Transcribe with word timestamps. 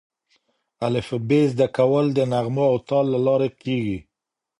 الفبې 0.87 1.41
زده 1.51 1.67
کول 1.77 2.05
د 2.13 2.19
نغمو 2.31 2.63
او 2.71 2.77
تال 2.89 3.05
له 3.13 3.19
لارې 3.25 3.49
کېږي. 3.61 3.97